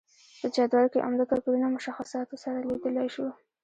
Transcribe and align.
په 0.39 0.47
جدول 0.55 0.85
کې 0.93 1.03
عمده 1.05 1.25
توپیرونه 1.29 1.67
مشخصاتو 1.75 2.35
سره 2.43 2.65
لیدلای 2.69 3.07
شو. 3.15 3.27